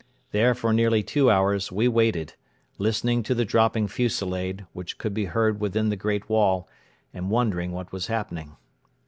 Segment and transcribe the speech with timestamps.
[0.31, 2.33] There for nearly two hours we waited,
[2.79, 6.67] listening to the dropping fusillade which could be heard within the great wall
[7.13, 8.57] and wondering what was happening.